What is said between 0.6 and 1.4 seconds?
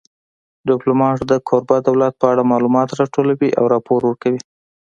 ډیپلومات د